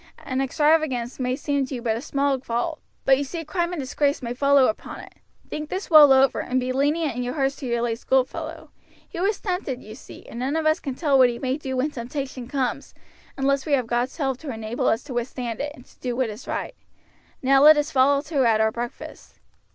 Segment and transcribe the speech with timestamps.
[0.25, 3.79] An extravagance may seem to you but a small fault, but you see crime and
[3.79, 5.13] disgrace may follow upon it.
[5.47, 8.71] Think this well over, and be lenient in your hearts to your late schoolfellow.
[9.07, 11.77] He was tempted, you see, and none of us can tell what he may do
[11.77, 12.95] when temptation comes,
[13.37, 16.31] unless we have God's help to enable us to withstand it, and to do what
[16.31, 16.73] is right.
[17.43, 19.35] Now let us fall to at our breakfast."